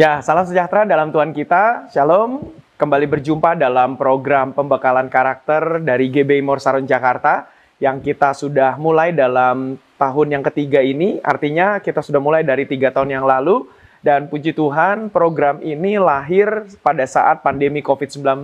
[0.00, 1.92] Ya, salam sejahtera dalam Tuhan kita.
[1.92, 2.56] Shalom.
[2.80, 7.52] Kembali berjumpa dalam program pembekalan karakter dari GBI Morsaron Jakarta
[7.84, 11.20] yang kita sudah mulai dalam tahun yang ketiga ini.
[11.20, 13.68] Artinya kita sudah mulai dari tiga tahun yang lalu.
[14.00, 16.48] Dan puji Tuhan, program ini lahir
[16.80, 18.40] pada saat pandemi COVID-19,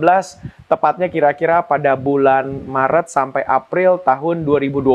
[0.69, 4.93] tepatnya kira-kira pada bulan Maret sampai April tahun 2020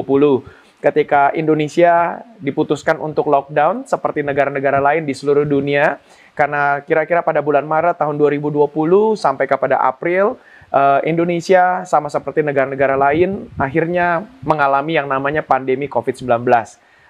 [0.82, 7.68] ketika Indonesia diputuskan untuk lockdown seperti negara-negara lain di seluruh dunia karena kira-kira pada bulan
[7.68, 8.72] Maret tahun 2020
[9.20, 10.40] sampai kepada April
[10.72, 16.48] uh, Indonesia sama seperti negara-negara lain akhirnya mengalami yang namanya pandemi COVID-19.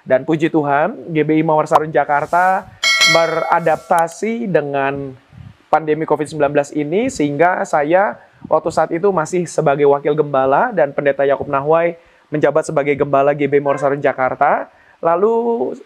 [0.03, 2.67] Dan puji Tuhan, GBI Mawar Sarun Jakarta
[3.15, 5.15] beradaptasi dengan
[5.71, 8.19] pandemi COVID-19 ini sehingga saya
[8.51, 11.95] waktu saat itu masih sebagai wakil gembala dan pendeta Yakub Nahwai
[12.35, 14.67] menjabat sebagai gembala GB Mawar Sarun Jakarta
[15.03, 15.35] Lalu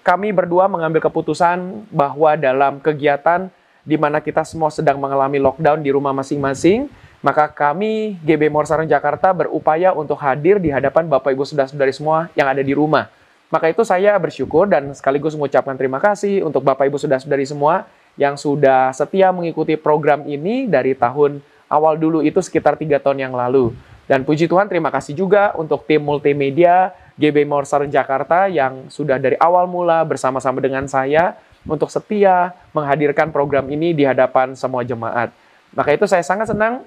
[0.05, 3.49] kami berdua mengambil keputusan bahwa dalam kegiatan
[3.81, 6.93] di mana kita semua sedang mengalami lockdown di rumah masing-masing,
[7.25, 12.45] maka kami GB Morsaran Jakarta berupaya untuk hadir di hadapan Bapak Ibu Saudara-saudari semua yang
[12.45, 13.09] ada di rumah.
[13.49, 17.89] Maka itu saya bersyukur dan sekaligus mengucapkan terima kasih untuk Bapak Ibu Saudara-saudari semua
[18.21, 21.41] yang sudah setia mengikuti program ini dari tahun
[21.73, 23.73] awal dulu itu sekitar tiga tahun yang lalu.
[24.05, 29.37] Dan puji Tuhan terima kasih juga untuk tim multimedia GB Morsar Jakarta yang sudah dari
[29.41, 35.33] awal mula bersama-sama dengan saya untuk setia menghadirkan program ini di hadapan semua jemaat.
[35.73, 36.85] Maka itu saya sangat senang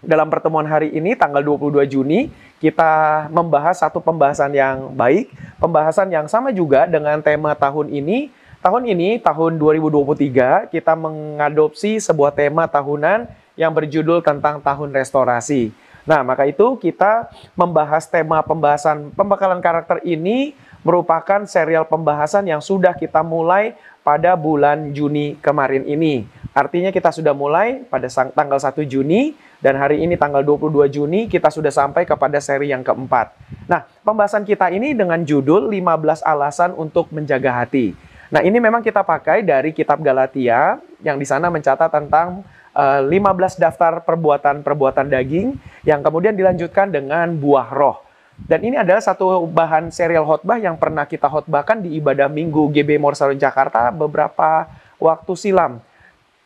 [0.00, 5.28] dalam pertemuan hari ini tanggal 22 Juni kita membahas satu pembahasan yang baik,
[5.60, 8.32] pembahasan yang sama juga dengan tema tahun ini.
[8.64, 15.70] Tahun ini, tahun 2023, kita mengadopsi sebuah tema tahunan yang berjudul tentang tahun restorasi.
[16.06, 17.28] Nah, maka itu kita
[17.58, 20.54] membahas tema pembahasan pembekalan karakter ini
[20.86, 23.74] merupakan serial pembahasan yang sudah kita mulai
[24.06, 26.30] pada bulan Juni kemarin ini.
[26.54, 31.50] Artinya kita sudah mulai pada tanggal 1 Juni dan hari ini tanggal 22 Juni kita
[31.50, 33.34] sudah sampai kepada seri yang keempat.
[33.66, 37.98] Nah, pembahasan kita ini dengan judul 15 alasan untuk menjaga hati.
[38.30, 43.50] Nah, ini memang kita pakai dari kitab Galatia yang di sana mencatat tentang 15 eh,
[43.56, 45.56] daftar perbuatan-perbuatan daging
[45.88, 48.04] yang kemudian dilanjutkan dengan buah roh.
[48.36, 53.00] Dan ini adalah satu bahan serial khotbah yang pernah kita khotbahkan di ibadah Minggu GB
[53.00, 54.68] Morsalun Jakarta beberapa
[55.00, 55.80] waktu silam.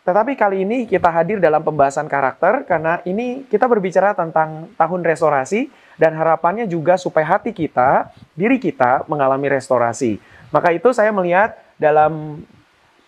[0.07, 5.69] Tetapi kali ini kita hadir dalam pembahasan karakter karena ini kita berbicara tentang tahun restorasi
[5.99, 8.09] dan harapannya juga supaya hati kita,
[8.39, 10.23] diri kita mengalami restorasi.
[10.55, 12.43] Maka itu saya melihat dalam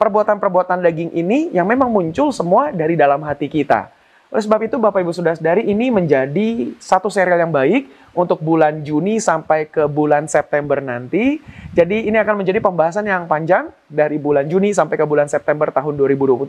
[0.02, 3.86] perbuatan-perbuatan daging ini yang memang muncul semua dari dalam hati kita.
[4.32, 7.84] Oleh sebab itu Bapak Ibu Saudara-saudari ini menjadi satu serial yang baik
[8.16, 11.36] untuk bulan Juni sampai ke bulan September nanti.
[11.76, 16.00] Jadi ini akan menjadi pembahasan yang panjang dari bulan Juni sampai ke bulan September tahun
[16.00, 16.48] 2023.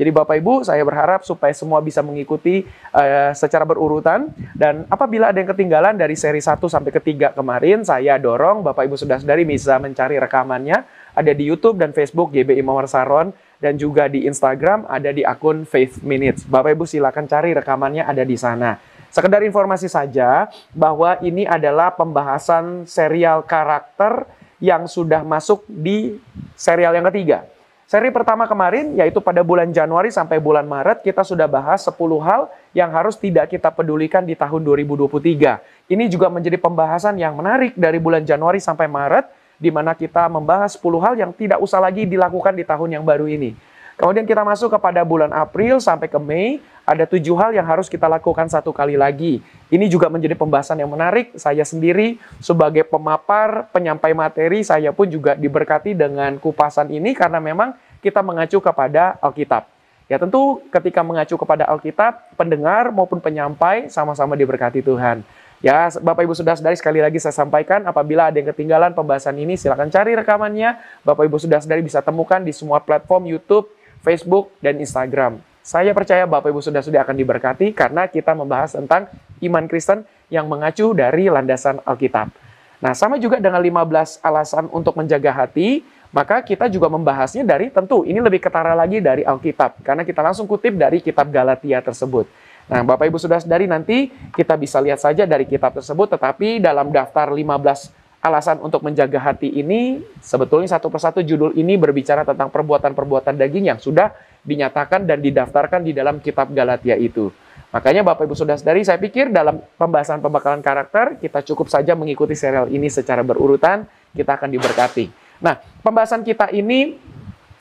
[0.00, 2.64] Jadi Bapak Ibu saya berharap supaya semua bisa mengikuti
[2.96, 7.84] uh, secara berurutan dan apabila ada yang ketinggalan dari seri 1 sampai ke 3 kemarin
[7.84, 12.86] saya dorong Bapak Ibu Saudara-saudari bisa mencari rekamannya ada di YouTube dan Facebook GBI Mawar
[12.86, 16.48] Saron dan juga di Instagram ada di akun Faith Minutes.
[16.48, 18.80] Bapak Ibu silakan cari rekamannya ada di sana.
[19.10, 24.24] Sekedar informasi saja bahwa ini adalah pembahasan serial karakter
[24.62, 26.20] yang sudah masuk di
[26.54, 27.42] serial yang ketiga.
[27.90, 32.46] Seri pertama kemarin yaitu pada bulan Januari sampai bulan Maret kita sudah bahas 10 hal
[32.70, 35.90] yang harus tidak kita pedulikan di tahun 2023.
[35.90, 40.80] Ini juga menjadi pembahasan yang menarik dari bulan Januari sampai Maret di mana kita membahas
[40.80, 43.52] 10 hal yang tidak usah lagi dilakukan di tahun yang baru ini.
[44.00, 46.56] Kemudian kita masuk kepada bulan April sampai ke Mei,
[46.88, 49.44] ada tujuh hal yang harus kita lakukan satu kali lagi.
[49.68, 51.36] Ini juga menjadi pembahasan yang menarik.
[51.36, 57.76] Saya sendiri sebagai pemapar, penyampai materi, saya pun juga diberkati dengan kupasan ini karena memang
[58.00, 59.68] kita mengacu kepada Alkitab.
[60.08, 65.22] Ya tentu ketika mengacu kepada Alkitab, pendengar maupun penyampai sama-sama diberkati Tuhan.
[65.60, 69.60] Ya, Bapak Ibu sudah sadari sekali lagi saya sampaikan apabila ada yang ketinggalan pembahasan ini
[69.60, 70.80] silahkan cari rekamannya.
[71.04, 73.68] Bapak Ibu sudah sadari bisa temukan di semua platform YouTube,
[74.00, 75.36] Facebook, dan Instagram.
[75.60, 79.12] Saya percaya Bapak Ibu sudah sudah akan diberkati karena kita membahas tentang
[79.44, 82.32] iman Kristen yang mengacu dari landasan Alkitab.
[82.80, 88.08] Nah, sama juga dengan 15 alasan untuk menjaga hati, maka kita juga membahasnya dari tentu
[88.08, 92.24] ini lebih ketara lagi dari Alkitab karena kita langsung kutip dari kitab Galatia tersebut.
[92.70, 96.94] Nah, Bapak Ibu sudah sadari nanti kita bisa lihat saja dari kitab tersebut, tetapi dalam
[96.94, 97.90] daftar 15
[98.22, 103.80] alasan untuk menjaga hati ini, sebetulnya satu persatu judul ini berbicara tentang perbuatan-perbuatan daging yang
[103.82, 104.14] sudah
[104.46, 107.34] dinyatakan dan didaftarkan di dalam kitab Galatia itu.
[107.74, 112.38] Makanya Bapak Ibu sudah sadari, saya pikir dalam pembahasan pembakalan karakter, kita cukup saja mengikuti
[112.38, 113.82] serial ini secara berurutan,
[114.14, 115.10] kita akan diberkati.
[115.42, 116.98] Nah, pembahasan kita ini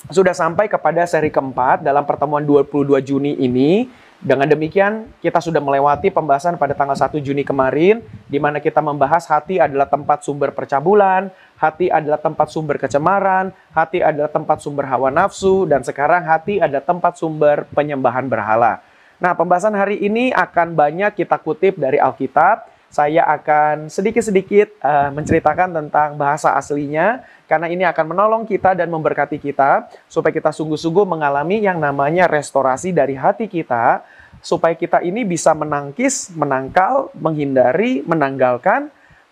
[0.10, 3.88] sudah sampai kepada seri keempat dalam pertemuan 22 Juni ini.
[4.20, 9.24] Dengan demikian, kita sudah melewati pembahasan pada tanggal 1 Juni kemarin, di mana kita membahas
[9.24, 15.08] hati adalah tempat sumber percabulan, hati adalah tempat sumber kecemaran, hati adalah tempat sumber hawa
[15.08, 18.84] nafsu, dan sekarang hati adalah tempat sumber penyembahan berhala.
[19.24, 25.70] Nah, pembahasan hari ini akan banyak kita kutip dari Alkitab, saya akan sedikit-sedikit uh, menceritakan
[25.78, 31.62] tentang bahasa aslinya karena ini akan menolong kita dan memberkati kita supaya kita sungguh-sungguh mengalami
[31.62, 34.02] yang namanya restorasi dari hati kita
[34.42, 38.90] supaya kita ini bisa menangkis, menangkal, menghindari, menanggalkan,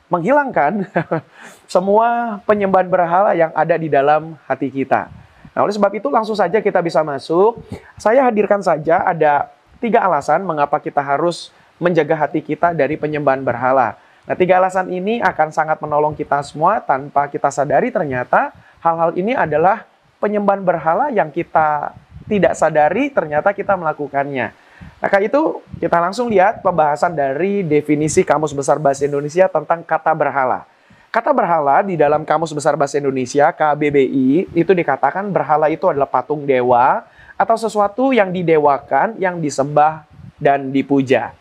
[0.07, 0.87] menghilangkan
[1.73, 5.09] semua penyembahan berhala yang ada di dalam hati kita.
[5.57, 7.57] Nah, oleh sebab itu langsung saja kita bisa masuk.
[7.97, 9.49] Saya hadirkan saja ada
[9.81, 13.97] tiga alasan mengapa kita harus menjaga hati kita dari penyembahan berhala.
[14.27, 18.51] Nah, tiga alasan ini akan sangat menolong kita semua tanpa kita sadari ternyata
[18.83, 19.87] hal-hal ini adalah
[20.19, 21.95] penyembahan berhala yang kita
[22.27, 24.51] tidak sadari ternyata kita melakukannya.
[24.99, 30.11] Nah, kayak itu kita langsung lihat pembahasan dari definisi Kamus Besar Bahasa Indonesia tentang kata
[30.11, 30.67] berhala.
[31.07, 36.43] Kata berhala di dalam Kamus Besar Bahasa Indonesia KBBI itu dikatakan berhala itu adalah patung
[36.43, 37.07] dewa
[37.39, 40.03] atau sesuatu yang didewakan, yang disembah
[40.37, 41.33] dan dipuja.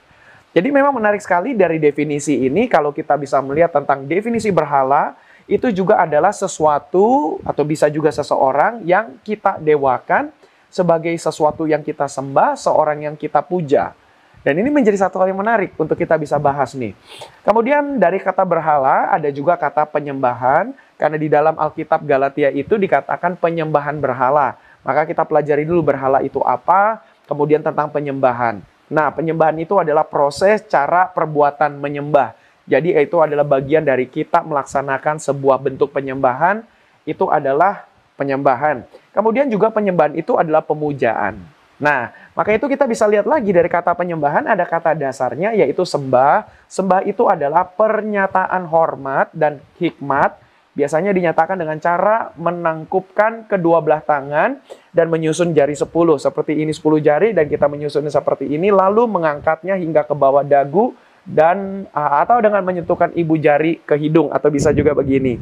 [0.56, 5.12] Jadi memang menarik sekali dari definisi ini kalau kita bisa melihat tentang definisi berhala
[5.44, 10.32] itu juga adalah sesuatu atau bisa juga seseorang yang kita dewakan
[10.72, 13.92] sebagai sesuatu yang kita sembah, seorang yang kita puja.
[14.40, 16.96] Dan ini menjadi satu hal yang menarik untuk kita bisa bahas nih.
[17.44, 23.36] Kemudian dari kata berhala ada juga kata penyembahan karena di dalam Alkitab Galatia itu dikatakan
[23.36, 24.56] penyembahan berhala.
[24.80, 28.64] Maka kita pelajari dulu berhala itu apa, kemudian tentang penyembahan.
[28.86, 32.38] Nah, penyembahan itu adalah proses cara perbuatan menyembah.
[32.66, 36.62] Jadi itu adalah bagian dari kita melaksanakan sebuah bentuk penyembahan,
[37.06, 37.86] itu adalah
[38.18, 38.82] penyembahan.
[39.14, 41.38] Kemudian juga penyembahan itu adalah pemujaan.
[41.76, 46.48] Nah, maka itu kita bisa lihat lagi dari kata penyembahan ada kata dasarnya yaitu sembah.
[46.66, 50.45] Sembah itu adalah pernyataan hormat dan hikmat
[50.76, 54.60] biasanya dinyatakan dengan cara menangkupkan kedua belah tangan
[54.92, 55.88] dan menyusun jari 10
[56.20, 60.92] seperti ini 10 jari dan kita menyusunnya seperti ini lalu mengangkatnya hingga ke bawah dagu
[61.26, 65.40] dan atau dengan menyentuhkan ibu jari ke hidung atau bisa juga begini.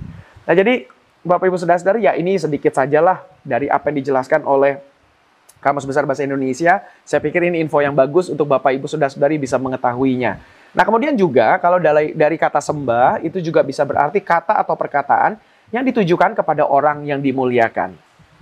[0.48, 0.88] Nah, jadi
[1.25, 4.80] Bapak Ibu Saudara-saudari ya ini sedikit sajalah dari apa yang dijelaskan oleh
[5.60, 6.84] Kamus Besar Bahasa Indonesia.
[7.04, 10.40] Saya pikir ini info yang bagus untuk Bapak Ibu Saudara-saudari bisa mengetahuinya.
[10.75, 15.38] Nah, kemudian juga kalau dari, dari kata sembah itu juga bisa berarti kata atau perkataan
[15.71, 17.94] yang ditujukan kepada orang yang dimuliakan.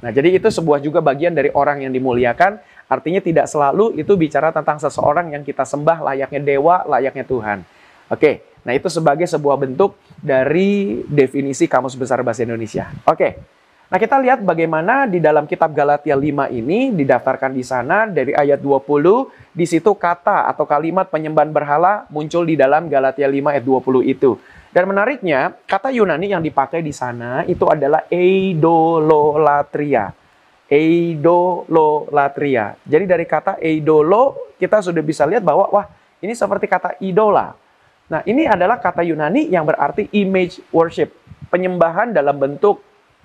[0.02, 2.58] Nah, jadi itu sebuah juga bagian dari orang yang dimuliakan,
[2.88, 7.62] artinya tidak selalu itu bicara tentang seseorang yang kita sembah layaknya dewa, layaknya Tuhan.
[8.10, 12.90] Oke, nah itu sebagai sebuah bentuk dari definisi Kamus Besar Bahasa Indonesia.
[13.06, 13.60] Oke.
[13.92, 18.56] Nah, kita lihat bagaimana di dalam kitab Galatia 5 ini didaftarkan di sana dari ayat
[18.56, 24.00] 20, di situ kata atau kalimat penyembahan berhala muncul di dalam Galatia 5 ayat 20
[24.08, 24.40] itu.
[24.72, 30.08] Dan menariknya, kata Yunani yang dipakai di sana itu adalah eidololatria.
[30.72, 32.80] Eidololatria.
[32.88, 35.84] Jadi dari kata eidolo kita sudah bisa lihat bahwa wah,
[36.24, 37.52] ini seperti kata idola.
[38.08, 41.12] Nah, ini adalah kata Yunani yang berarti image worship,
[41.52, 42.80] penyembahan dalam bentuk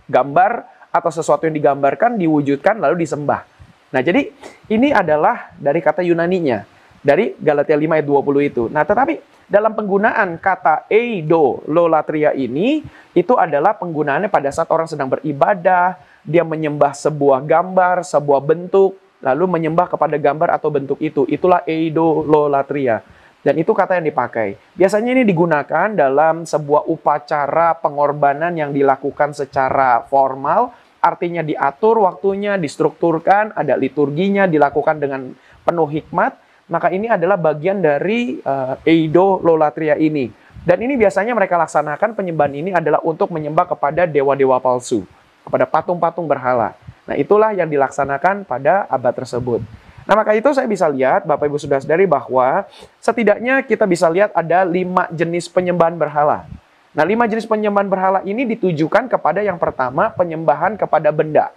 [0.08, 3.44] gambar atau sesuatu yang digambarkan diwujudkan lalu disembah.
[3.92, 4.32] Nah, jadi
[4.68, 6.68] ini adalah dari kata Yunaninya
[7.00, 8.64] dari Galatia 5 ayat 20 itu.
[8.68, 12.84] Nah, tetapi dalam penggunaan kata eido lolatria ini
[13.16, 15.96] itu adalah penggunaannya pada saat orang sedang beribadah,
[16.28, 21.24] dia menyembah sebuah gambar, sebuah bentuk, lalu menyembah kepada gambar atau bentuk itu.
[21.32, 23.00] Itulah eido lolatria.
[23.48, 24.60] Dan itu kata yang dipakai.
[24.75, 33.56] Biasanya ini digunakan dalam sebuah upacara pengorbanan yang dilakukan secara formal, artinya diatur waktunya, distrukturkan,
[33.56, 35.32] ada liturginya, dilakukan dengan
[35.63, 36.36] penuh hikmat.
[36.68, 40.27] Maka ini adalah bagian dari uh, Eido Lolatria ini.
[40.68, 45.08] Dan ini biasanya mereka laksanakan penyembahan ini adalah untuk menyembah kepada dewa-dewa palsu,
[45.48, 46.75] kepada patung-patung berhala.
[47.08, 49.63] Nah, itulah yang dilaksanakan pada abad tersebut.
[50.08, 52.64] Nah, maka itu saya bisa lihat, Bapak Ibu sudah sadari bahwa
[53.04, 56.48] setidaknya kita bisa lihat ada lima jenis penyembahan berhala.
[56.96, 61.52] Nah, lima jenis penyembahan berhala ini ditujukan kepada yang pertama, penyembahan kepada benda.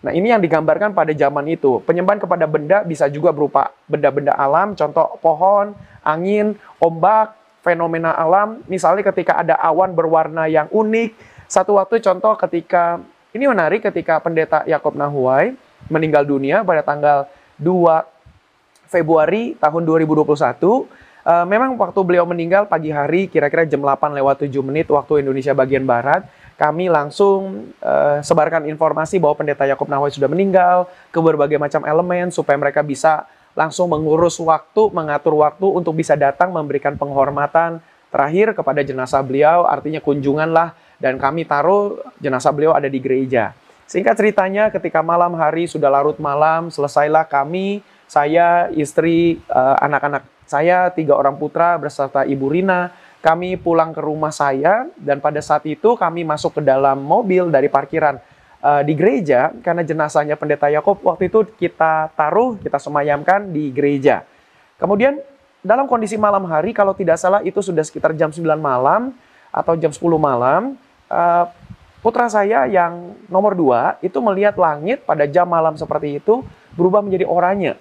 [0.00, 1.84] Nah, ini yang digambarkan pada zaman itu.
[1.84, 8.64] Penyembahan kepada benda bisa juga berupa benda-benda alam, contoh pohon, angin, ombak, fenomena alam.
[8.64, 11.12] Misalnya ketika ada awan berwarna yang unik.
[11.44, 12.96] Satu waktu contoh ketika,
[13.36, 15.52] ini menarik ketika pendeta Yakob Nahuai
[15.92, 17.28] meninggal dunia pada tanggal
[17.60, 20.26] 2 Februari tahun 2021.
[20.66, 20.82] Uh,
[21.28, 25.54] eh, memang waktu beliau meninggal pagi hari kira-kira jam 8 lewat 7 menit waktu Indonesia
[25.54, 26.26] bagian Barat.
[26.60, 32.28] kami langsung uh, sebarkan informasi bahwa pendeta Yakob Nahwai sudah meninggal ke berbagai macam elemen
[32.28, 33.24] supaya mereka bisa
[33.56, 40.02] langsung mengurus waktu, mengatur waktu untuk bisa datang memberikan penghormatan terakhir kepada jenazah beliau, artinya
[40.02, 43.54] kunjungan lah dan kami taruh jenazah beliau ada di gereja.
[43.90, 50.94] Singkat ceritanya ketika malam hari sudah larut malam, selesailah kami, saya, istri, eh, anak-anak saya,
[50.94, 55.98] tiga orang putra beserta Ibu Rina, kami pulang ke rumah saya dan pada saat itu
[55.98, 58.16] kami masuk ke dalam mobil dari parkiran
[58.64, 64.24] uh, di gereja karena jenazahnya pendeta Yakob waktu itu kita taruh, kita semayamkan di gereja.
[64.80, 65.20] Kemudian
[65.60, 69.12] dalam kondisi malam hari kalau tidak salah itu sudah sekitar jam 9 malam
[69.52, 70.80] atau jam 10 malam,
[71.12, 71.44] uh,
[72.00, 77.28] putra saya yang nomor dua itu melihat langit pada jam malam seperti itu berubah menjadi
[77.28, 77.76] oranye.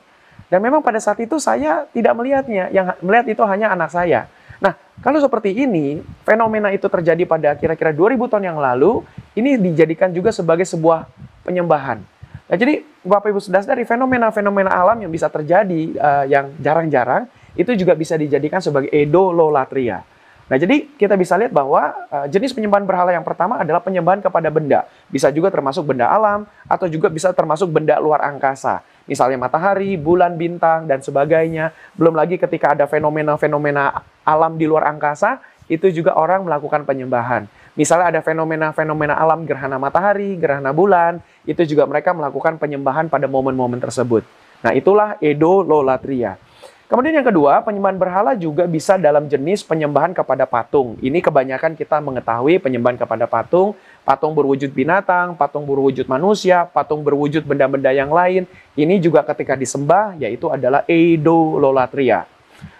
[0.50, 4.26] Dan memang pada saat itu saya tidak melihatnya, yang melihat itu hanya anak saya.
[4.58, 9.06] Nah, kalau seperti ini, fenomena itu terjadi pada kira-kira 2000 tahun yang lalu,
[9.38, 11.06] ini dijadikan juga sebagai sebuah
[11.46, 12.02] penyembahan.
[12.50, 17.78] Nah, jadi Bapak Ibu sudah dari fenomena-fenomena alam yang bisa terjadi uh, yang jarang-jarang itu
[17.78, 20.02] juga bisa dijadikan sebagai edololatria.
[20.50, 24.50] Nah, jadi kita bisa lihat bahwa uh, jenis penyembahan berhala yang pertama adalah penyembahan kepada
[24.50, 24.90] benda.
[25.14, 28.82] Bisa juga termasuk benda alam atau juga bisa termasuk benda luar angkasa.
[29.06, 31.70] Misalnya matahari, bulan, bintang dan sebagainya.
[31.94, 35.38] Belum lagi ketika ada fenomena-fenomena alam di luar angkasa,
[35.70, 37.46] itu juga orang melakukan penyembahan.
[37.78, 43.78] Misalnya ada fenomena-fenomena alam gerhana matahari, gerhana bulan, itu juga mereka melakukan penyembahan pada momen-momen
[43.78, 44.26] tersebut.
[44.66, 46.36] Nah, itulah Edo Lolatria.
[46.90, 50.98] Kemudian yang kedua, penyembahan berhala juga bisa dalam jenis penyembahan kepada patung.
[50.98, 57.46] Ini kebanyakan kita mengetahui penyembahan kepada patung, patung berwujud binatang, patung berwujud manusia, patung berwujud
[57.46, 58.50] benda-benda yang lain.
[58.74, 62.26] Ini juga ketika disembah, yaitu adalah Eidololatria.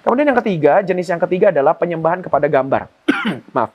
[0.02, 2.90] Kemudian yang ketiga, jenis yang ketiga adalah penyembahan kepada gambar.
[3.54, 3.70] Maaf.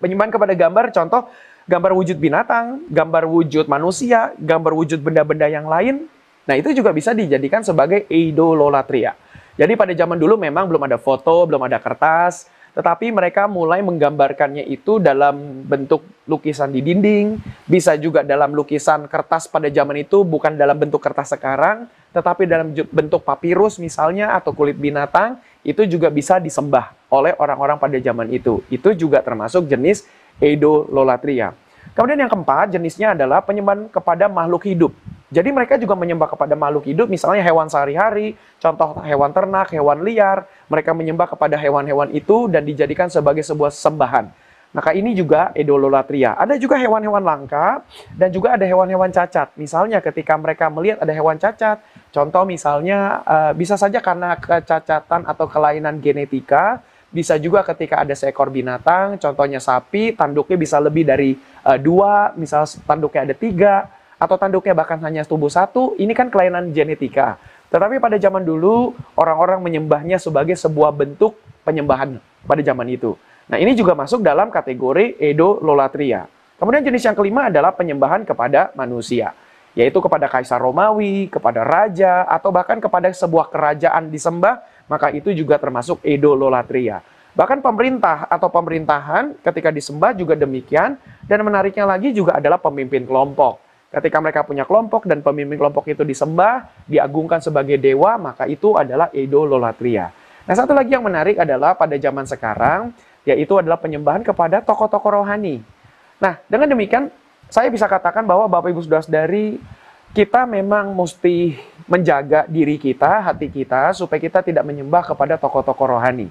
[0.00, 1.28] Penyembahan kepada gambar, contoh
[1.68, 6.08] gambar wujud binatang, gambar wujud manusia, gambar wujud benda-benda yang lain.
[6.48, 9.12] Nah, itu juga bisa dijadikan sebagai Eidololatria.
[9.60, 14.64] Jadi pada zaman dulu memang belum ada foto, belum ada kertas, tetapi mereka mulai menggambarkannya
[14.64, 17.36] itu dalam bentuk lukisan di dinding,
[17.68, 22.72] bisa juga dalam lukisan kertas pada zaman itu bukan dalam bentuk kertas sekarang, tetapi dalam
[22.72, 28.64] bentuk papirus misalnya atau kulit binatang, itu juga bisa disembah oleh orang-orang pada zaman itu.
[28.72, 30.08] Itu juga termasuk jenis
[30.40, 31.52] Eidololatria.
[31.92, 34.96] Kemudian yang keempat, jenisnya adalah penyembahan kepada makhluk hidup.
[35.30, 40.42] Jadi mereka juga menyembah kepada makhluk hidup, misalnya hewan sehari-hari, contoh hewan ternak, hewan liar.
[40.66, 44.26] Mereka menyembah kepada hewan-hewan itu dan dijadikan sebagai sebuah sembahan.
[44.70, 46.38] Maka ini juga idololatria.
[46.38, 47.82] Ada juga hewan-hewan langka
[48.14, 49.50] dan juga ada hewan-hewan cacat.
[49.58, 51.82] Misalnya ketika mereka melihat ada hewan cacat,
[52.14, 58.54] contoh misalnya uh, bisa saja karena kecacatan atau kelainan genetika, bisa juga ketika ada seekor
[58.54, 61.34] binatang, contohnya sapi, tanduknya bisa lebih dari
[61.66, 66.76] uh, dua, misal tanduknya ada tiga, atau tanduknya bahkan hanya tubuh satu, ini kan kelainan
[66.76, 67.40] genetika.
[67.72, 73.16] Tetapi pada zaman dulu, orang-orang menyembahnya sebagai sebuah bentuk penyembahan pada zaman itu.
[73.48, 76.28] Nah, ini juga masuk dalam kategori Edo Lolatria.
[76.60, 79.32] Kemudian jenis yang kelima adalah penyembahan kepada manusia,
[79.72, 85.56] yaitu kepada kaisar Romawi, kepada raja, atau bahkan kepada sebuah kerajaan disembah, maka itu juga
[85.56, 87.00] termasuk Edo Lolatria.
[87.32, 93.69] Bahkan pemerintah atau pemerintahan ketika disembah juga demikian, dan menariknya lagi juga adalah pemimpin kelompok.
[93.90, 99.10] Ketika mereka punya kelompok dan pemimpin kelompok itu disembah, diagungkan sebagai dewa, maka itu adalah
[99.10, 100.14] idololatria.
[100.46, 102.94] Nah, satu lagi yang menarik adalah pada zaman sekarang,
[103.26, 105.58] yaitu adalah penyembahan kepada tokoh-tokoh rohani.
[106.22, 107.10] Nah, dengan demikian,
[107.50, 109.58] saya bisa katakan bahwa Bapak Ibu Saudara dari
[110.14, 111.58] kita memang mesti
[111.90, 116.30] menjaga diri kita, hati kita, supaya kita tidak menyembah kepada tokoh-tokoh rohani.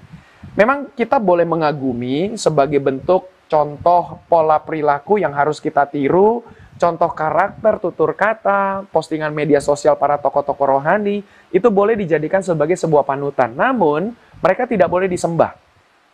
[0.56, 6.40] Memang kita boleh mengagumi sebagai bentuk contoh pola perilaku yang harus kita tiru,
[6.80, 11.20] contoh karakter, tutur kata, postingan media sosial para tokoh-tokoh rohani,
[11.52, 13.52] itu boleh dijadikan sebagai sebuah panutan.
[13.52, 15.52] Namun, mereka tidak boleh disembah.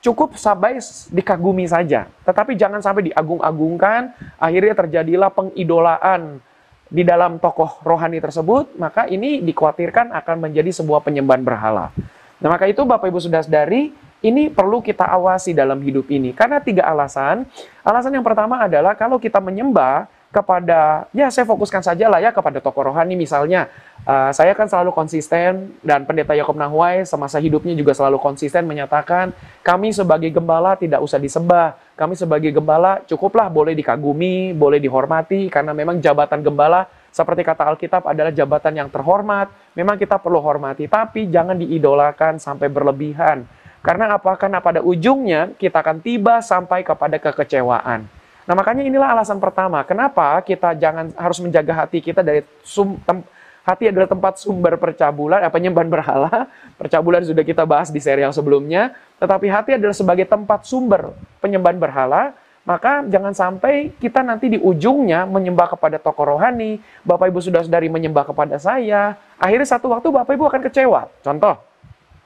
[0.03, 0.83] Cukup sampai
[1.15, 2.11] dikagumi saja.
[2.27, 4.11] Tetapi jangan sampai diagung-agungkan,
[4.43, 6.43] akhirnya terjadilah pengidolaan
[6.91, 11.95] di dalam tokoh rohani tersebut, maka ini dikhawatirkan akan menjadi sebuah penyembahan berhala.
[12.43, 16.35] Nah, maka itu Bapak Ibu sudah dari ini perlu kita awasi dalam hidup ini.
[16.35, 17.47] Karena tiga alasan.
[17.87, 22.61] Alasan yang pertama adalah kalau kita menyembah, kepada ya saya fokuskan saja lah ya kepada
[22.61, 23.73] tokoh rohani misalnya.
[24.05, 29.33] Uh, saya kan selalu konsisten dan pendeta Yakob Nahuai semasa hidupnya juga selalu konsisten menyatakan
[29.65, 31.75] kami sebagai gembala tidak usah disembah.
[31.97, 38.05] Kami sebagai gembala cukuplah boleh dikagumi boleh dihormati karena memang jabatan gembala seperti kata Alkitab
[38.05, 39.49] adalah jabatan yang terhormat.
[39.73, 43.49] Memang kita perlu hormati tapi jangan diidolakan sampai berlebihan.
[43.81, 44.37] Karena apa?
[44.37, 48.16] Karena pada ujungnya kita akan tiba sampai kepada kekecewaan
[48.47, 53.27] Nah, makanya inilah alasan pertama kenapa kita jangan harus menjaga hati kita dari sum, tem,
[53.67, 56.47] hati adalah tempat sumber percabulan, apa penyembahan berhala.
[56.81, 61.11] Percabulan sudah kita bahas di serial sebelumnya, tetapi hati adalah sebagai tempat sumber
[61.43, 62.39] penyembahan berhala.
[62.67, 67.87] Maka jangan sampai kita nanti di ujungnya menyembah kepada tokoh rohani, Bapak Ibu sudah dari
[67.87, 69.15] menyembah kepada saya.
[69.39, 71.07] Akhirnya satu waktu Bapak Ibu akan kecewa.
[71.23, 71.63] Contoh,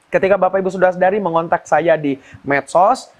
[0.09, 3.13] ketika Bapak Ibu sudah dari mengontak saya di medsos,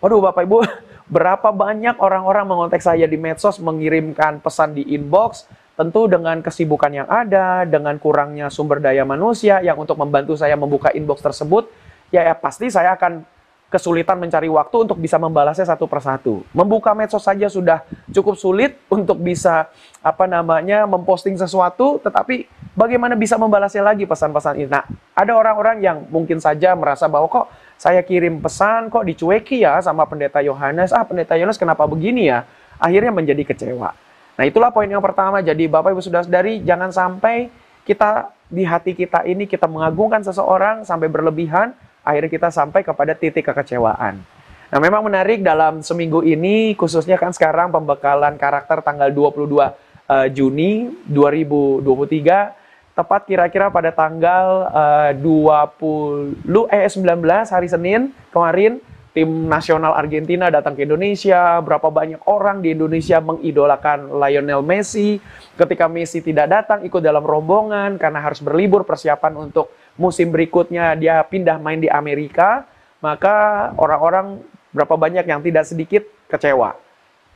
[0.00, 0.64] waduh Bapak Ibu,
[1.12, 5.44] berapa banyak orang-orang mengontak saya di medsos mengirimkan pesan di inbox
[5.76, 10.88] tentu dengan kesibukan yang ada dengan kurangnya sumber daya manusia yang untuk membantu saya membuka
[10.96, 11.68] inbox tersebut
[12.08, 13.28] ya, ya pasti saya akan
[13.72, 16.44] kesulitan mencari waktu untuk bisa membalasnya satu persatu.
[16.52, 17.80] Membuka medsos saja sudah
[18.12, 19.72] cukup sulit untuk bisa
[20.04, 22.44] apa namanya memposting sesuatu, tetapi
[22.76, 24.68] bagaimana bisa membalasnya lagi pesan-pesan ini?
[24.68, 24.84] Nah,
[25.16, 27.48] ada orang-orang yang mungkin saja merasa bahwa kok
[27.82, 30.94] saya kirim pesan kok dicueki ya sama pendeta Yohanes.
[30.94, 32.46] Ah, pendeta Yohanes kenapa begini ya?
[32.78, 33.90] Akhirnya menjadi kecewa.
[34.38, 35.42] Nah, itulah poin yang pertama.
[35.42, 37.50] Jadi Bapak Ibu sudah dari jangan sampai
[37.82, 41.74] kita di hati kita ini kita mengagungkan seseorang sampai berlebihan
[42.06, 44.22] akhirnya kita sampai kepada titik kekecewaan.
[44.70, 49.74] Nah, memang menarik dalam seminggu ini, khususnya kan sekarang pembekalan karakter tanggal 22 uh,
[50.06, 52.61] eh, Juni 2023,
[52.92, 58.80] tepat kira-kira pada tanggal uh, 20 eh 19 hari Senin kemarin
[59.12, 65.20] tim nasional Argentina datang ke Indonesia, berapa banyak orang di Indonesia mengidolakan Lionel Messi.
[65.56, 69.68] Ketika Messi tidak datang ikut dalam rombongan karena harus berlibur persiapan untuk
[70.00, 72.64] musim berikutnya dia pindah main di Amerika,
[73.04, 74.40] maka orang-orang
[74.72, 76.72] berapa banyak yang tidak sedikit kecewa.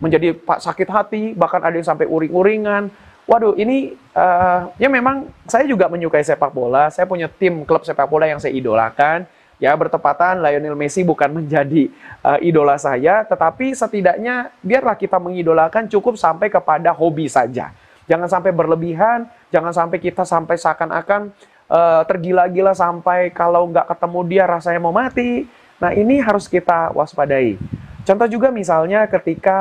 [0.01, 2.89] Menjadi sakit hati, bahkan ada yang sampai uring-uringan.
[3.27, 6.87] Waduh, ini uh, ya memang saya juga menyukai sepak bola.
[6.95, 9.27] Saya punya tim klub sepak bola yang saya idolakan.
[9.57, 11.89] Ya, bertepatan Lionel Messi bukan menjadi
[12.21, 17.73] uh, idola saya, tetapi setidaknya biarlah kita mengidolakan cukup sampai kepada hobi saja.
[18.07, 21.33] Jangan sampai berlebihan, jangan sampai kita sampai seakan-akan
[21.73, 25.49] uh, tergila-gila sampai kalau nggak ketemu dia rasanya mau mati.
[25.83, 27.59] Nah ini harus kita waspadai.
[28.07, 29.59] Contoh juga misalnya ketika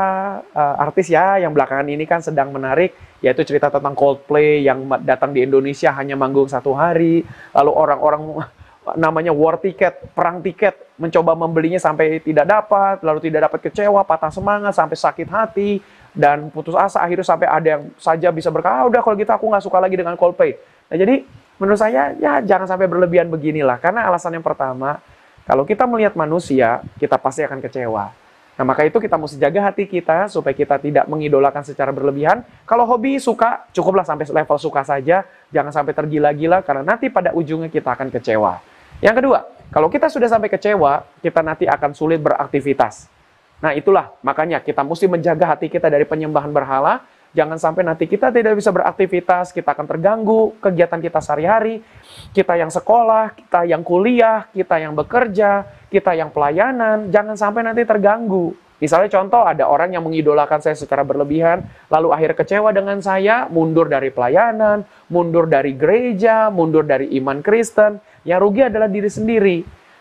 [0.53, 2.93] uh, artis ya yang belakangan ini kan sedang menarik
[3.25, 7.25] yaitu cerita tentang Coldplay yang datang di Indonesia hanya manggung satu hari,
[7.57, 8.21] lalu orang-orang
[9.01, 14.29] namanya war ticket, perang tiket, mencoba membelinya sampai tidak dapat, lalu tidak dapat kecewa, patah
[14.29, 15.81] semangat, sampai sakit hati,
[16.13, 19.49] dan putus asa, akhirnya sampai ada yang saja bisa berkata, ah, udah kalau gitu aku
[19.49, 20.53] nggak suka lagi dengan Coldplay.
[20.93, 21.25] Nah jadi
[21.57, 24.99] menurut saya ya jangan sampai berlebihan beginilah karena alasan yang pertama
[25.47, 28.24] kalau kita melihat manusia kita pasti akan kecewa.
[28.55, 32.47] Nah maka itu kita mesti jaga hati kita supaya kita tidak mengidolakan secara berlebihan.
[32.63, 37.67] Kalau hobi suka cukuplah sampai level suka saja, jangan sampai tergila-gila karena nanti pada ujungnya
[37.67, 38.63] kita akan kecewa.
[39.03, 39.39] Yang kedua,
[39.75, 43.11] kalau kita sudah sampai kecewa, kita nanti akan sulit beraktivitas.
[43.59, 47.03] Nah itulah makanya kita mesti menjaga hati kita dari penyembahan berhala
[47.35, 51.83] Jangan sampai nanti kita tidak bisa beraktivitas, kita akan terganggu kegiatan kita sehari-hari,
[52.31, 57.83] kita yang sekolah, kita yang kuliah, kita yang bekerja, kita yang pelayanan, jangan sampai nanti
[57.83, 58.55] terganggu.
[58.79, 63.91] Misalnya contoh ada orang yang mengidolakan saya secara berlebihan, lalu akhir kecewa dengan saya, mundur
[63.91, 69.57] dari pelayanan, mundur dari gereja, mundur dari iman Kristen, yang rugi adalah diri sendiri.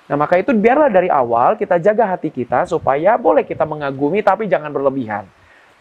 [0.07, 4.47] Nah maka itu biarlah dari awal kita jaga hati kita supaya boleh kita mengagumi tapi
[4.47, 5.27] jangan berlebihan.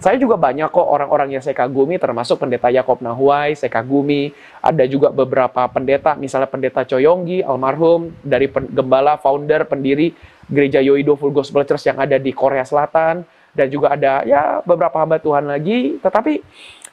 [0.04, 4.36] Saya juga banyak kok orang-orang yang saya kagumi, termasuk pendeta Yakob Nahuai, saya kagumi.
[4.60, 10.12] Ada juga beberapa pendeta, misalnya pendeta Coyonggi, almarhum, dari gembala, founder, pendiri
[10.52, 13.24] gereja Yoido Full Gospel Church yang ada di Korea Selatan.
[13.56, 15.96] Dan juga ada ya beberapa hamba Tuhan lagi.
[16.04, 16.34] Tetapi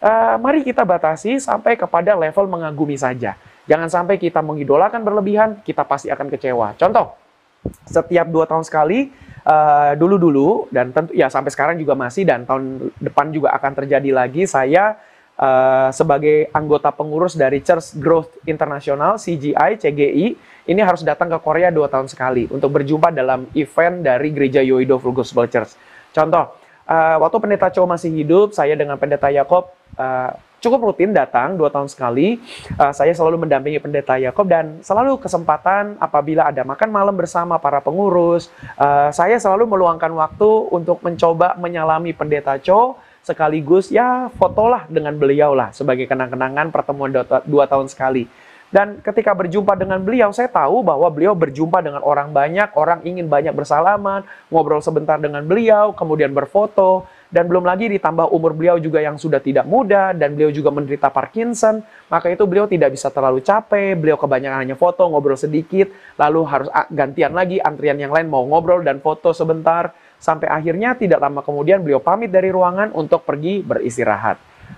[0.06, 3.34] uh, mari kita batasi sampai kepada level mengagumi saja.
[3.66, 6.78] Jangan sampai kita mengidolakan berlebihan, kita pasti akan kecewa.
[6.78, 7.18] Contoh,
[7.90, 9.10] setiap dua tahun sekali
[9.44, 14.10] uh, dulu-dulu dan tentu ya sampai sekarang juga masih dan tahun depan juga akan terjadi
[14.12, 14.98] lagi saya
[15.40, 20.26] uh, sebagai anggota pengurus dari Church Growth International CGI CGI
[20.68, 25.00] ini harus datang ke Korea dua tahun sekali untuk berjumpa dalam event dari gereja Yoido
[25.00, 25.74] Full Gospel Church.
[26.14, 26.54] Contoh,
[26.86, 31.72] uh, waktu pendeta Cho masih hidup, saya dengan pendeta Yakob uh, cukup rutin datang dua
[31.72, 32.38] tahun sekali.
[32.76, 37.80] Uh, saya selalu mendampingi pendeta Yakob dan selalu kesempatan apabila ada makan malam bersama para
[37.80, 45.12] pengurus, uh, saya selalu meluangkan waktu untuk mencoba menyalami pendeta Cho sekaligus ya fotolah dengan
[45.16, 48.28] beliau lah sebagai kenang-kenangan pertemuan dua, dua tahun sekali.
[48.70, 53.26] Dan ketika berjumpa dengan beliau, saya tahu bahwa beliau berjumpa dengan orang banyak, orang ingin
[53.26, 58.98] banyak bersalaman, ngobrol sebentar dengan beliau, kemudian berfoto, dan belum lagi ditambah umur beliau juga
[58.98, 61.78] yang sudah tidak muda, dan beliau juga menderita Parkinson,
[62.10, 65.88] maka itu beliau tidak bisa terlalu capek, beliau kebanyakan hanya foto, ngobrol sedikit,
[66.18, 71.22] lalu harus gantian lagi, antrian yang lain mau ngobrol dan foto sebentar, sampai akhirnya tidak
[71.22, 74.36] lama kemudian beliau pamit dari ruangan untuk pergi beristirahat.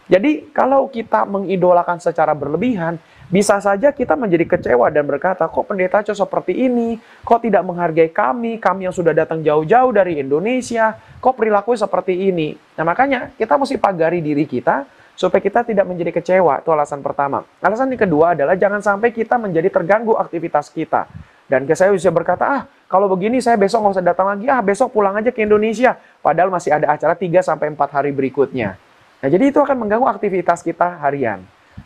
[0.08, 2.96] Jadi kalau kita mengidolakan secara berlebihan,
[3.32, 7.00] bisa saja kita menjadi kecewa dan berkata, kok pendeta Cho seperti ini?
[7.24, 8.60] Kok tidak menghargai kami?
[8.60, 12.52] Kami yang sudah datang jauh-jauh dari Indonesia, kok perilaku seperti ini?
[12.76, 14.84] Nah makanya kita mesti pagari diri kita
[15.16, 16.60] supaya kita tidak menjadi kecewa.
[16.60, 17.40] Itu alasan pertama.
[17.64, 21.08] Alasan yang kedua adalah jangan sampai kita menjadi terganggu aktivitas kita.
[21.48, 24.92] Dan saya bisa berkata, ah kalau begini saya besok nggak usah datang lagi, ah besok
[24.92, 25.96] pulang aja ke Indonesia.
[26.20, 28.76] Padahal masih ada acara 3 sampai 4 hari berikutnya.
[29.24, 31.40] Nah, jadi itu akan mengganggu aktivitas kita harian.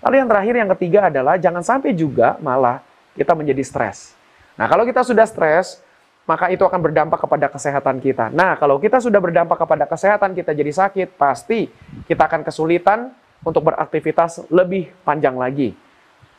[0.06, 2.78] Lalu yang terakhir, yang ketiga adalah jangan sampai juga malah
[3.18, 4.14] kita menjadi stres.
[4.54, 5.82] Nah, kalau kita sudah stres,
[6.30, 8.30] maka itu akan berdampak kepada kesehatan kita.
[8.30, 11.66] Nah, kalau kita sudah berdampak kepada kesehatan kita jadi sakit, pasti
[12.06, 13.10] kita akan kesulitan
[13.42, 15.74] untuk beraktivitas lebih panjang lagi.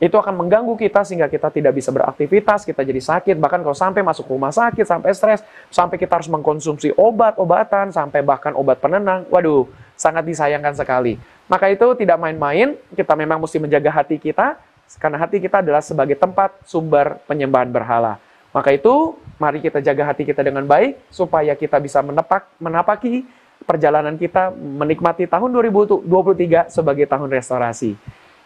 [0.00, 4.00] Itu akan mengganggu kita sehingga kita tidak bisa beraktivitas, kita jadi sakit, bahkan kalau sampai
[4.00, 9.28] masuk rumah sakit, sampai stres, sampai kita harus mengkonsumsi obat-obatan, sampai bahkan obat penenang.
[9.28, 9.66] Waduh,
[9.98, 11.18] sangat disayangkan sekali.
[11.50, 14.54] Maka itu tidak main-main, kita memang mesti menjaga hati kita,
[15.02, 18.22] karena hati kita adalah sebagai tempat sumber penyembahan berhala.
[18.54, 23.26] Maka itu, mari kita jaga hati kita dengan baik, supaya kita bisa menepak, menapaki
[23.66, 27.98] perjalanan kita menikmati tahun 2023 sebagai tahun restorasi.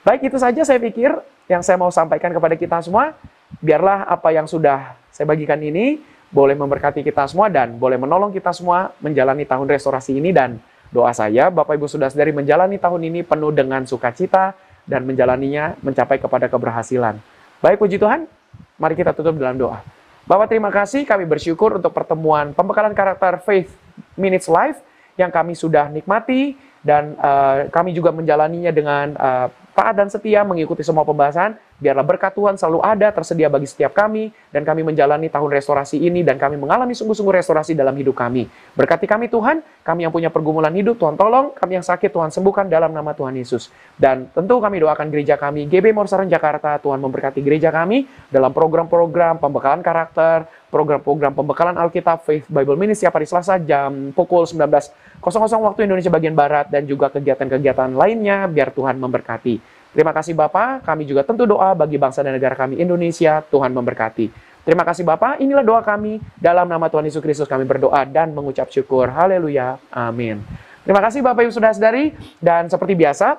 [0.03, 1.15] Baik, itu saja saya pikir
[1.47, 3.15] yang saya mau sampaikan kepada kita semua.
[3.63, 6.01] Biarlah apa yang sudah saya bagikan ini
[6.33, 10.57] boleh memberkati kita semua dan boleh menolong kita semua menjalani tahun restorasi ini dan
[10.93, 14.53] doa saya Bapak Ibu sudah dari menjalani tahun ini penuh dengan sukacita
[14.85, 17.17] dan menjalaninya mencapai kepada keberhasilan.
[17.65, 18.29] Baik puji Tuhan,
[18.77, 19.81] mari kita tutup dalam doa.
[20.23, 23.73] Bapak terima kasih kami bersyukur untuk pertemuan pembekalan karakter Faith
[24.15, 24.79] Minutes Live
[25.19, 30.85] yang kami sudah nikmati dan uh, kami juga menjalaninya dengan uh, taat dan setia mengikuti
[30.85, 31.57] semua pembahasan.
[31.83, 36.23] Biarlah berkat Tuhan selalu ada tersedia bagi setiap kami dan kami menjalani tahun restorasi ini
[36.23, 38.47] dan kami mengalami sungguh-sungguh restorasi dalam hidup kami.
[38.79, 42.71] Berkati kami Tuhan, kami yang punya pergumulan hidup Tuhan tolong, kami yang sakit Tuhan sembuhkan
[42.71, 43.75] dalam nama Tuhan Yesus.
[43.99, 49.43] Dan tentu kami doakan gereja kami GB Morsaran Jakarta, Tuhan memberkati gereja kami dalam program-program
[49.43, 55.21] pembekalan karakter, program-program pembekalan Alkitab Faith Bible Ministry hari Selasa jam pukul 19.00
[55.61, 59.72] waktu Indonesia bagian Barat dan juga kegiatan-kegiatan lainnya biar Tuhan memberkati.
[59.93, 64.33] Terima kasih Bapak, kami juga tentu doa bagi bangsa dan negara kami Indonesia, Tuhan memberkati.
[64.65, 66.17] Terima kasih Bapak, inilah doa kami.
[66.41, 69.13] Dalam nama Tuhan Yesus Kristus kami berdoa dan mengucap syukur.
[69.13, 69.77] Haleluya.
[69.93, 70.41] Amin.
[70.83, 72.17] Terima kasih Bapak Ibu Saudara-saudari.
[72.41, 73.37] Dan seperti biasa,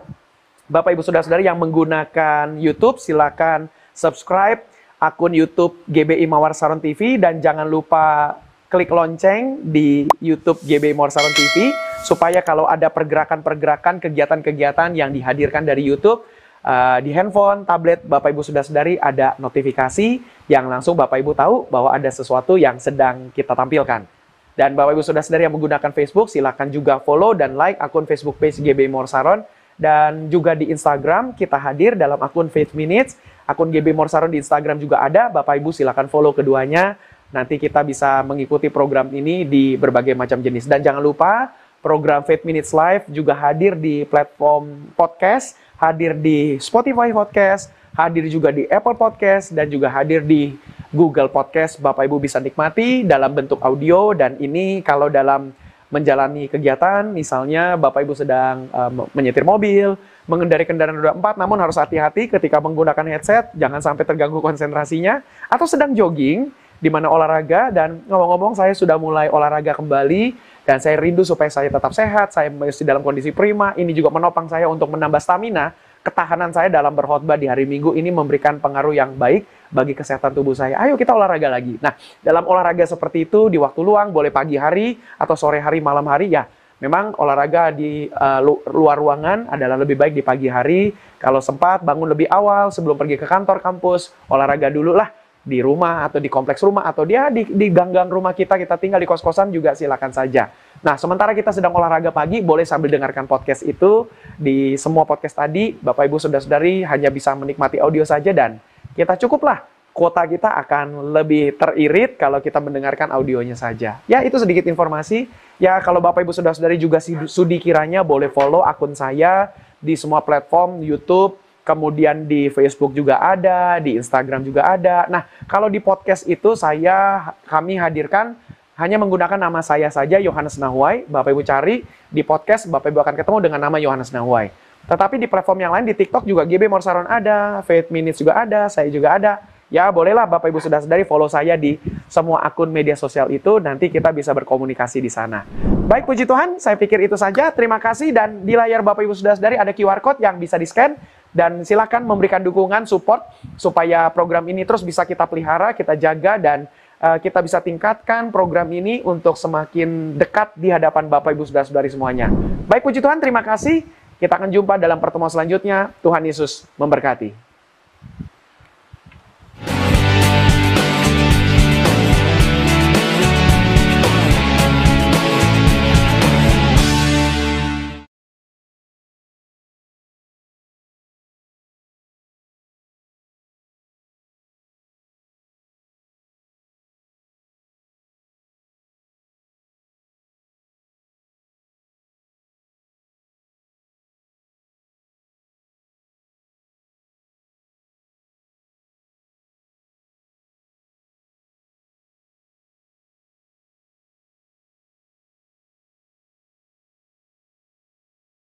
[0.69, 4.63] Bapak Ibu Saudara-saudari yang menggunakan YouTube, silakan subscribe
[5.03, 8.39] akun YouTube GBI Mawar Saron TV dan jangan lupa
[8.71, 11.75] klik lonceng di YouTube GBI Mawar Saron TV
[12.07, 16.23] supaya kalau ada pergerakan-pergerakan kegiatan-kegiatan yang dihadirkan dari YouTube
[16.63, 21.55] uh, di handphone, tablet Bapak Ibu sudah sadari ada notifikasi yang langsung Bapak Ibu tahu
[21.67, 24.07] bahwa ada sesuatu yang sedang kita tampilkan.
[24.53, 28.37] Dan Bapak Ibu sudah sadari yang menggunakan Facebook, silakan juga follow dan like akun Facebook
[28.37, 29.41] page GB Morsaron.
[29.73, 33.17] Dan juga di Instagram kita hadir dalam akun Faith Minutes.
[33.49, 35.33] Akun GB Morsaron di Instagram juga ada.
[35.33, 36.93] Bapak Ibu silakan follow keduanya.
[37.33, 40.69] Nanti kita bisa mengikuti program ini di berbagai macam jenis.
[40.69, 41.49] Dan jangan lupa
[41.81, 48.55] program Faith Minutes Live juga hadir di platform podcast hadir di Spotify Podcast, hadir juga
[48.55, 50.55] di Apple Podcast, dan juga hadir di
[50.95, 51.75] Google Podcast.
[51.83, 55.51] Bapak Ibu bisa nikmati dalam bentuk audio, dan ini kalau dalam
[55.91, 59.93] menjalani kegiatan, misalnya Bapak Ibu sedang uh, menyetir mobil,
[60.25, 65.69] mengendari kendaraan roda 4, namun harus hati-hati ketika menggunakan headset, jangan sampai terganggu konsentrasinya, atau
[65.69, 66.49] sedang jogging,
[66.83, 70.35] di mana olahraga, dan ngomong-ngomong saya sudah mulai olahraga kembali,
[70.67, 73.71] dan saya rindu supaya saya tetap sehat, saya masih dalam kondisi prima.
[73.79, 75.71] Ini juga menopang saya untuk menambah stamina.
[76.03, 80.51] Ketahanan saya dalam berkhotbah di hari Minggu ini memberikan pengaruh yang baik bagi kesehatan tubuh
[80.51, 80.75] saya.
[80.83, 81.79] Ayo kita olahraga lagi.
[81.79, 86.03] Nah, dalam olahraga seperti itu di waktu luang, boleh pagi hari atau sore hari, malam
[86.11, 86.43] hari, ya
[86.83, 90.91] memang olahraga di uh, luar ruangan adalah lebih baik di pagi hari.
[91.15, 96.07] Kalau sempat bangun lebih awal sebelum pergi ke kantor kampus, olahraga dulu lah di rumah
[96.07, 99.51] atau di kompleks rumah atau dia di, di gang-gang rumah kita kita tinggal di kos-kosan
[99.51, 100.47] juga silakan saja.
[100.79, 104.07] Nah, sementara kita sedang olahraga pagi, boleh sambil dengarkan podcast itu
[104.39, 108.59] di semua podcast tadi, Bapak Ibu Saudara-saudari hanya bisa menikmati audio saja dan
[108.95, 114.01] kita cukuplah kuota kita akan lebih teririt kalau kita mendengarkan audionya saja.
[114.09, 115.29] Ya, itu sedikit informasi.
[115.61, 116.97] Ya, kalau Bapak Ibu Saudara-saudari juga
[117.29, 123.79] sudi kiranya boleh follow akun saya di semua platform YouTube, kemudian di Facebook juga ada,
[123.79, 125.07] di Instagram juga ada.
[125.07, 128.35] Nah, kalau di podcast itu saya kami hadirkan
[128.75, 131.07] hanya menggunakan nama saya saja Yohanes Nahuai.
[131.07, 134.51] Bapak Ibu cari di podcast Bapak Ibu akan ketemu dengan nama Yohanes Nahuai.
[134.83, 138.67] Tetapi di platform yang lain di TikTok juga GB Morsaron ada, Faith Minutes juga ada,
[138.67, 139.33] saya juga ada.
[139.73, 143.89] ya bolehlah Bapak Ibu sudah sadari follow saya di semua akun media sosial itu, nanti
[143.89, 145.49] kita bisa berkomunikasi di sana.
[145.89, 147.49] Baik puji Tuhan, saya pikir itu saja.
[147.49, 150.93] Terima kasih dan di layar Bapak Ibu sudah sadari ada QR code yang bisa di-scan
[151.33, 153.25] dan silakan memberikan dukungan, support
[153.57, 156.69] supaya program ini terus bisa kita pelihara, kita jaga dan
[157.01, 162.29] uh, kita bisa tingkatkan program ini untuk semakin dekat di hadapan Bapak Ibu Saudara-saudari semuanya.
[162.69, 163.83] Baik puji Tuhan, terima kasih.
[164.21, 165.91] Kita akan jumpa dalam pertemuan selanjutnya.
[165.99, 167.42] Tuhan Yesus memberkati.